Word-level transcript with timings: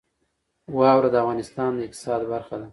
واوره 0.77 1.09
د 1.11 1.15
افغانستان 1.23 1.69
د 1.75 1.79
اقتصاد 1.87 2.21
برخه 2.33 2.55
ده. 2.61 2.67